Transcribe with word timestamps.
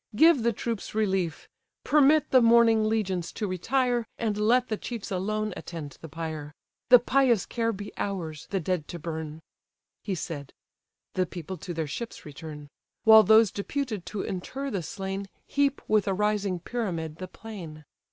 give 0.15 0.41
the 0.41 0.51
troops 0.51 0.95
relief: 0.95 1.47
Permit 1.83 2.31
the 2.31 2.41
mourning 2.41 2.89
legions 2.89 3.31
to 3.33 3.45
retire, 3.45 4.07
And 4.17 4.35
let 4.35 4.67
the 4.67 4.75
chiefs 4.75 5.11
alone 5.11 5.53
attend 5.55 5.99
the 6.01 6.09
pyre; 6.09 6.55
The 6.89 6.97
pious 6.97 7.45
care 7.45 7.71
be 7.71 7.91
ours, 7.97 8.47
the 8.49 8.59
dead 8.59 8.87
to 8.87 8.97
burn—" 8.97 9.43
He 10.01 10.15
said: 10.15 10.53
the 11.13 11.27
people 11.27 11.57
to 11.57 11.71
their 11.75 11.85
ships 11.85 12.25
return: 12.25 12.67
While 13.03 13.21
those 13.21 13.51
deputed 13.51 14.07
to 14.07 14.23
inter 14.23 14.71
the 14.71 14.81
slain 14.81 15.29
Heap 15.45 15.83
with 15.87 16.07
a 16.07 16.15
rising 16.15 16.61
pyramid 16.61 17.17
the 17.17 17.27
plain. 17.27 17.85